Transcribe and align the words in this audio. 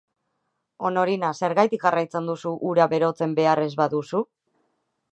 Honorina, 0.89 1.29
zergatik 1.41 1.85
jarraitzen 1.85 2.31
duzu 2.33 2.57
ura 2.73 2.91
berotzen 2.97 3.39
behar 3.41 3.65
ez 3.71 3.73
baduzu? 3.83 4.27